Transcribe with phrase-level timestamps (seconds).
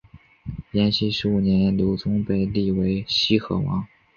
[0.71, 3.85] 延熙十五年刘琮被立为西河王。